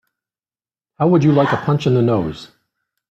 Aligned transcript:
How 0.97 1.09
would 1.09 1.23
you 1.23 1.31
like 1.31 1.51
a 1.51 1.57
punch 1.57 1.85
in 1.85 1.93
the 1.93 2.01
nose? 2.01 2.49